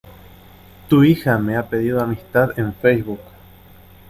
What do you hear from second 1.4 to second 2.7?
ha pedido amistad